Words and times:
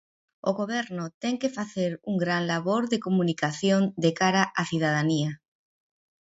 O 0.49 0.51
Goberno 0.59 1.05
ten 1.23 1.35
que 1.41 1.53
facer 1.57 1.91
un 2.09 2.15
gran 2.23 2.41
labor 2.53 2.83
de 2.91 3.01
comunicación 3.05 3.81
de 4.03 4.11
cara 4.19 4.43
á 4.59 4.61
cidadanía. 4.71 5.31